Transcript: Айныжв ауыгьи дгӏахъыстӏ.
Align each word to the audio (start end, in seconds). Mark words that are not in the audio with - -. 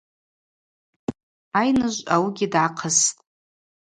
Айныжв 1.59 2.05
ауыгьи 2.13 2.47
дгӏахъыстӏ. 2.51 3.11